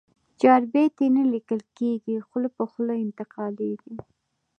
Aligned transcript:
چاربیتې 0.41 1.05
نه 1.15 1.23
لیکل 1.33 1.59
کېږي، 1.77 2.15
خوله 2.27 2.49
په 2.57 2.63
خوله 2.71 2.93
انتقالېږي. 3.05 3.95